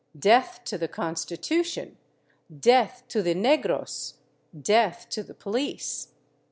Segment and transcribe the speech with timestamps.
[0.17, 1.95] Death to the Constitution!
[2.49, 4.15] Death to tlie negros!
[4.59, 6.07] Death to the police